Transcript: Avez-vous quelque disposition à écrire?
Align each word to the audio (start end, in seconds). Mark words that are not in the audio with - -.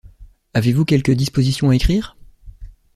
Avez-vous 0.55 0.83
quelque 0.83 1.11
disposition 1.11 1.69
à 1.69 1.75
écrire? 1.75 2.17